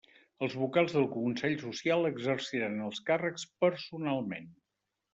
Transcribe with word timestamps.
Els 0.45 0.53
vocals 0.61 0.95
del 0.95 1.05
Consell 1.11 1.53
Social 1.65 2.09
exerciran 2.13 2.83
els 2.89 3.05
càrrecs 3.13 3.49
personalment. 3.67 4.53